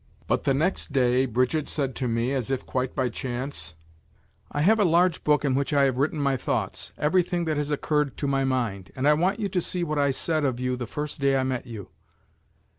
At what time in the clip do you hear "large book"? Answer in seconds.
4.83-5.45